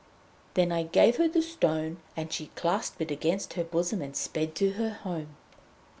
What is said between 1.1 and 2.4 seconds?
her the stone, and